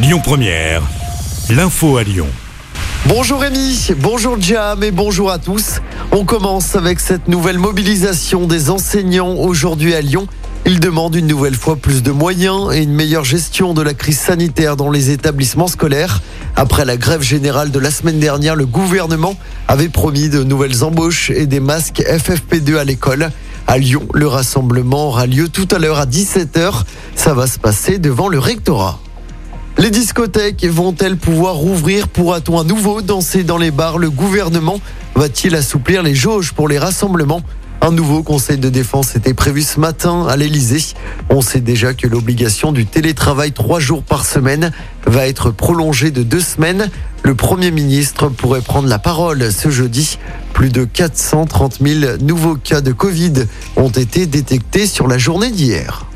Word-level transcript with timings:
Lyon 0.00 0.20
Première, 0.22 0.80
l'info 1.50 1.96
à 1.96 2.04
Lyon. 2.04 2.28
Bonjour 3.06 3.40
Rémi, 3.40 3.90
bonjour 3.98 4.40
Jam 4.40 4.84
et 4.84 4.92
bonjour 4.92 5.28
à 5.28 5.40
tous. 5.40 5.80
On 6.12 6.24
commence 6.24 6.76
avec 6.76 7.00
cette 7.00 7.26
nouvelle 7.26 7.58
mobilisation 7.58 8.46
des 8.46 8.70
enseignants 8.70 9.34
aujourd'hui 9.34 9.94
à 9.94 10.00
Lyon. 10.00 10.28
Ils 10.66 10.78
demandent 10.78 11.16
une 11.16 11.26
nouvelle 11.26 11.56
fois 11.56 11.74
plus 11.74 12.04
de 12.04 12.12
moyens 12.12 12.72
et 12.72 12.84
une 12.84 12.92
meilleure 12.92 13.24
gestion 13.24 13.74
de 13.74 13.82
la 13.82 13.92
crise 13.92 14.20
sanitaire 14.20 14.76
dans 14.76 14.92
les 14.92 15.10
établissements 15.10 15.66
scolaires. 15.66 16.22
Après 16.54 16.84
la 16.84 16.96
grève 16.96 17.22
générale 17.22 17.72
de 17.72 17.80
la 17.80 17.90
semaine 17.90 18.20
dernière, 18.20 18.54
le 18.54 18.66
gouvernement 18.66 19.36
avait 19.66 19.88
promis 19.88 20.28
de 20.28 20.44
nouvelles 20.44 20.84
embauches 20.84 21.30
et 21.30 21.46
des 21.46 21.60
masques 21.60 22.04
FFP2 22.06 22.76
à 22.76 22.84
l'école. 22.84 23.32
À 23.66 23.78
Lyon, 23.78 24.06
le 24.14 24.28
rassemblement 24.28 25.08
aura 25.08 25.26
lieu 25.26 25.48
tout 25.48 25.66
à 25.72 25.80
l'heure 25.80 25.98
à 25.98 26.06
17h. 26.06 26.84
Ça 27.16 27.34
va 27.34 27.48
se 27.48 27.58
passer 27.58 27.98
devant 27.98 28.28
le 28.28 28.38
rectorat. 28.38 29.00
Les 29.78 29.90
discothèques 29.90 30.64
vont-elles 30.64 31.16
pouvoir 31.16 31.54
rouvrir 31.54 32.08
Pourra-t-on 32.08 32.58
à 32.58 32.64
nouveau 32.64 33.00
danser 33.00 33.44
dans 33.44 33.58
les 33.58 33.70
bars? 33.70 33.96
Le 33.96 34.10
gouvernement 34.10 34.80
va-t-il 35.14 35.54
assouplir 35.54 36.02
les 36.02 36.16
jauges 36.16 36.52
pour 36.52 36.66
les 36.66 36.80
rassemblements? 36.80 37.42
Un 37.80 37.92
nouveau 37.92 38.24
conseil 38.24 38.58
de 38.58 38.70
défense 38.70 39.14
était 39.14 39.34
prévu 39.34 39.62
ce 39.62 39.78
matin 39.78 40.26
à 40.28 40.36
l'Elysée. 40.36 40.96
On 41.30 41.40
sait 41.42 41.60
déjà 41.60 41.94
que 41.94 42.08
l'obligation 42.08 42.72
du 42.72 42.86
télétravail 42.86 43.52
trois 43.52 43.78
jours 43.78 44.02
par 44.02 44.26
semaine 44.26 44.72
va 45.06 45.28
être 45.28 45.52
prolongée 45.52 46.10
de 46.10 46.24
deux 46.24 46.40
semaines. 46.40 46.90
Le 47.22 47.36
Premier 47.36 47.70
ministre 47.70 48.30
pourrait 48.30 48.62
prendre 48.62 48.88
la 48.88 48.98
parole 48.98 49.52
ce 49.52 49.70
jeudi. 49.70 50.18
Plus 50.54 50.70
de 50.70 50.84
430 50.84 51.78
000 51.80 52.16
nouveaux 52.20 52.56
cas 52.56 52.80
de 52.80 52.90
Covid 52.90 53.44
ont 53.76 53.90
été 53.90 54.26
détectés 54.26 54.88
sur 54.88 55.06
la 55.06 55.18
journée 55.18 55.52
d'hier. 55.52 56.07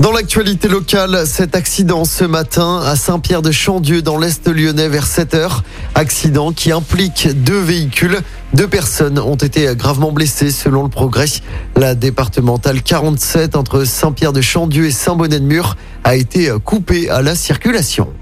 Dans 0.00 0.10
l'actualité 0.10 0.66
locale, 0.68 1.24
cet 1.24 1.54
accident 1.54 2.04
ce 2.04 2.24
matin 2.24 2.82
à 2.84 2.96
Saint-Pierre-de-Chandieu 2.96 4.02
dans 4.02 4.18
l'Est 4.18 4.48
lyonnais 4.48 4.88
vers 4.88 5.06
7h. 5.06 5.60
Accident 5.94 6.52
qui 6.52 6.72
implique 6.72 7.28
deux 7.44 7.60
véhicules. 7.60 8.18
Deux 8.54 8.66
personnes 8.66 9.20
ont 9.20 9.36
été 9.36 9.72
gravement 9.76 10.10
blessées 10.10 10.50
selon 10.50 10.82
le 10.82 10.88
progrès. 10.88 11.26
La 11.76 11.94
départementale 11.94 12.82
47 12.82 13.54
entre 13.54 13.84
Saint-Pierre-de-Chandieu 13.84 14.86
et 14.86 14.90
Saint-Bonnet-de-Mur 14.90 15.76
a 16.02 16.16
été 16.16 16.52
coupée 16.64 17.08
à 17.08 17.22
la 17.22 17.36
circulation. 17.36 18.12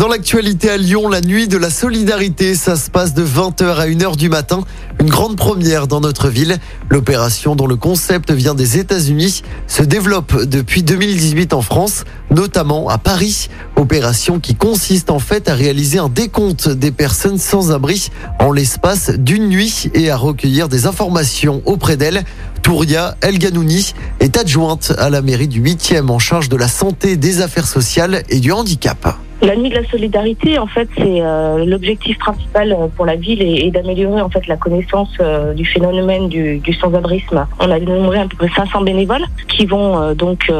Dans 0.00 0.08
l'actualité 0.08 0.70
à 0.70 0.78
Lyon, 0.78 1.10
la 1.10 1.20
nuit 1.20 1.46
de 1.46 1.58
la 1.58 1.68
solidarité, 1.68 2.54
ça 2.54 2.76
se 2.76 2.88
passe 2.88 3.12
de 3.12 3.22
20h 3.22 3.76
à 3.76 3.86
1h 3.86 4.16
du 4.16 4.30
matin. 4.30 4.64
Une 4.98 5.10
grande 5.10 5.36
première 5.36 5.88
dans 5.88 6.00
notre 6.00 6.30
ville. 6.30 6.56
L'opération 6.88 7.54
dont 7.54 7.66
le 7.66 7.76
concept 7.76 8.32
vient 8.32 8.54
des 8.54 8.78
États-Unis 8.78 9.42
se 9.66 9.82
développe 9.82 10.44
depuis 10.44 10.82
2018 10.82 11.52
en 11.52 11.60
France, 11.60 12.04
notamment 12.30 12.88
à 12.88 12.96
Paris. 12.96 13.50
Opération 13.76 14.40
qui 14.40 14.54
consiste 14.54 15.10
en 15.10 15.18
fait 15.18 15.50
à 15.50 15.54
réaliser 15.54 15.98
un 15.98 16.08
décompte 16.08 16.70
des 16.70 16.92
personnes 16.92 17.36
sans 17.36 17.70
abri 17.70 18.08
en 18.38 18.52
l'espace 18.52 19.10
d'une 19.10 19.48
nuit 19.48 19.90
et 19.92 20.08
à 20.08 20.16
recueillir 20.16 20.70
des 20.70 20.86
informations 20.86 21.60
auprès 21.66 21.98
d'elles. 21.98 22.24
Touria 22.62 23.18
El 23.20 23.38
Ganouni 23.38 23.92
est 24.20 24.38
adjointe 24.38 24.94
à 24.96 25.10
la 25.10 25.20
mairie 25.20 25.48
du 25.48 25.62
8e 25.62 26.08
en 26.08 26.18
charge 26.18 26.48
de 26.48 26.56
la 26.56 26.68
santé, 26.68 27.18
des 27.18 27.42
affaires 27.42 27.68
sociales 27.68 28.22
et 28.30 28.40
du 28.40 28.50
handicap. 28.50 29.14
La 29.42 29.56
nuit 29.56 29.70
de 29.70 29.74
la 29.74 29.84
solidarité, 29.88 30.58
en 30.58 30.66
fait, 30.66 30.86
c'est 30.98 31.22
euh, 31.22 31.64
l'objectif 31.64 32.18
principal 32.18 32.72
euh, 32.72 32.88
pour 32.94 33.06
la 33.06 33.16
ville 33.16 33.40
et, 33.40 33.70
d'améliorer 33.70 34.20
en 34.20 34.28
fait 34.28 34.46
la 34.46 34.58
connaissance 34.58 35.16
euh, 35.20 35.54
du 35.54 35.64
phénomène 35.64 36.28
du, 36.28 36.58
du 36.58 36.74
sans-abrisme. 36.74 37.46
On 37.58 37.70
a 37.70 37.80
dénombré 37.80 38.18
à 38.18 38.26
peu 38.26 38.36
près 38.36 38.50
500 38.54 38.82
bénévoles 38.82 39.24
qui 39.48 39.64
vont 39.64 40.14
donc 40.14 40.50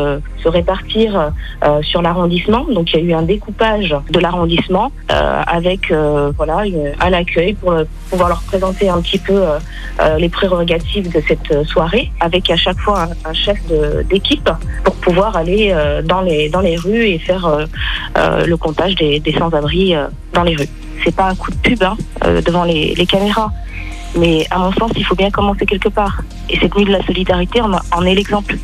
se 0.42 0.48
répartir 0.48 1.33
sur 1.83 2.03
l'arrondissement. 2.03 2.64
Donc 2.64 2.92
il 2.92 3.01
y 3.01 3.03
a 3.03 3.06
eu 3.06 3.12
un 3.14 3.23
découpage 3.23 3.97
de 4.11 4.19
l'arrondissement 4.19 4.92
avec 5.08 5.92
voilà 6.36 6.64
un 7.01 7.12
accueil 7.12 7.55
pour 7.55 7.75
pouvoir 8.11 8.28
leur 8.28 8.42
présenter 8.42 8.89
un 8.89 9.01
petit 9.01 9.19
peu 9.19 9.42
les 10.19 10.28
prérogatives 10.28 11.11
de 11.11 11.23
cette 11.27 11.67
soirée, 11.67 12.11
avec 12.20 12.51
à 12.51 12.57
chaque 12.57 12.79
fois 12.79 13.08
un, 13.24 13.33
chef 13.33 13.58
d'équipe 14.08 14.51
pour 14.85 14.95
pouvoir 14.97 15.36
aller 15.36 15.74
dans 16.05 16.20
les 16.20 16.51
dans 16.51 16.61
les 16.61 16.77
rues 16.77 17.07
et 17.07 17.18
faire 17.18 17.67
le 18.17 18.57
des, 18.73 19.35
sans-abri 19.39 19.95
euh, 19.95 20.07
dans 20.33 20.42
les 20.42 20.57
rues. 20.57 20.69
C'est 21.05 21.14
pas 21.14 21.29
un 21.29 21.35
coup 21.35 21.51
de 21.51 21.57
pub 21.57 21.83
hein, 21.83 21.97
euh, 22.25 22.42
devant 22.42 22.64
les, 22.64 23.07
caméras, 23.07 23.51
mais 24.17 24.47
à 24.51 24.58
mon 24.58 24.73
sens, 24.73 24.92
il 24.97 25.05
faut 25.05 25.14
bien 25.14 25.31
commencer 25.31 25.67
quelque 25.67 25.89
part. 25.89 26.23
Et 26.48 26.58
cette 26.58 26.75
nuit 26.77 26.85
de 26.85 26.92
la 26.92 27.05
solidarité 27.05 27.61
en, 27.61 27.73
en 27.73 28.05
est 28.05 28.14
l'exemple. 28.14 28.57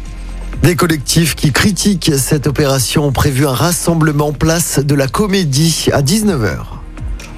Des 0.63 0.75
collectifs 0.75 1.35
qui 1.35 1.53
critiquent 1.53 2.13
cette 2.17 2.47
opération 2.47 3.07
ont 3.07 3.13
prévu 3.13 3.47
un 3.47 3.53
rassemblement 3.53 4.33
place 4.33 4.81
de 4.81 4.95
la 4.95 5.07
comédie 5.07 5.89
à 5.93 6.03
19h. 6.03 6.77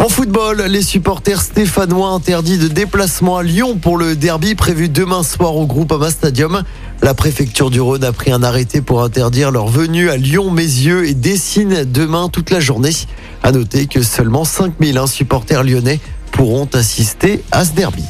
En 0.00 0.08
football, 0.08 0.62
les 0.68 0.82
supporters 0.82 1.42
stéphanois 1.42 2.10
interdits 2.10 2.56
de 2.56 2.68
déplacement 2.68 3.36
à 3.36 3.42
Lyon 3.42 3.76
pour 3.76 3.98
le 3.98 4.14
derby 4.14 4.54
prévu 4.54 4.88
demain 4.88 5.24
soir 5.24 5.56
au 5.56 5.66
groupe 5.66 5.90
Ama 5.90 6.10
Stadium. 6.10 6.62
La 7.02 7.14
préfecture 7.14 7.70
du 7.70 7.80
Rhône 7.80 8.04
a 8.04 8.12
pris 8.12 8.32
un 8.32 8.42
arrêté 8.42 8.80
pour 8.80 9.02
interdire 9.02 9.50
leur 9.50 9.68
venue 9.68 10.10
à 10.10 10.16
Lyon-Mézieux 10.16 11.08
et 11.08 11.14
dessine 11.14 11.84
demain 11.84 12.28
toute 12.28 12.50
la 12.50 12.60
journée. 12.60 12.92
À 13.42 13.52
noter 13.52 13.86
que 13.86 14.02
seulement 14.02 14.44
5000 14.44 15.00
supporters 15.06 15.62
lyonnais 15.62 16.00
pourront 16.32 16.68
assister 16.74 17.42
à 17.52 17.64
ce 17.64 17.72
derby. 17.72 18.04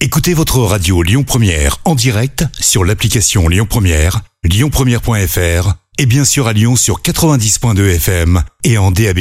Écoutez 0.00 0.34
votre 0.34 0.58
radio 0.58 1.02
Lyon 1.02 1.24
Première 1.24 1.78
en 1.84 1.94
direct 1.94 2.44
sur 2.60 2.84
l'application 2.84 3.48
Lyon 3.48 3.66
Première, 3.68 4.20
lyonpremiere.fr 4.44 5.74
et 5.98 6.06
bien 6.06 6.24
sûr 6.24 6.48
à 6.48 6.52
Lyon 6.52 6.76
sur 6.76 7.00
90.2 7.00 7.94
FM 7.94 8.42
et 8.64 8.78
en 8.78 8.90
DAB+. 8.90 9.20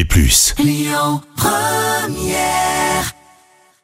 Lyon 0.59 1.21
Première 1.37 2.74